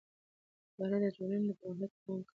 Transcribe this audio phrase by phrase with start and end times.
[0.75, 2.23] اداره د ټولنې پرمختګ ته پام کوي.